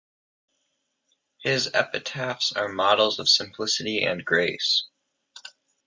His 1.43 1.69
epitaphs 1.75 2.53
are 2.53 2.69
models 2.73 3.19
of 3.19 3.29
simplicity 3.29 4.01
and 4.03 4.25
grace. 4.25 4.87